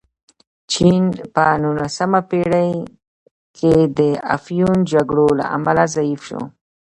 [0.71, 1.03] چین
[1.33, 2.71] په نولسمه پېړۍ
[3.57, 3.99] کې د
[4.35, 6.41] افیون جګړو له امله ضعیف شو.